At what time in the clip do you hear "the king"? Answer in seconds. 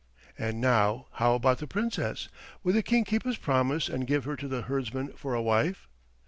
2.73-3.03